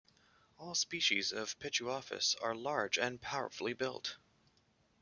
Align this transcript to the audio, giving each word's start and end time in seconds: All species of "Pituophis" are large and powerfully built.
All 0.57 0.73
species 0.73 1.31
of 1.31 1.59
"Pituophis" 1.59 2.35
are 2.41 2.55
large 2.55 2.97
and 2.97 3.21
powerfully 3.21 3.73
built. 3.73 4.17